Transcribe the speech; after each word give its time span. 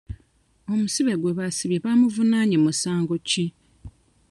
Omusibe 0.71 1.13
gwe 1.17 1.35
baasibye 1.37 1.77
baamuvunaanye 1.83 2.57
musango 2.65 3.15
ki? 3.29 3.45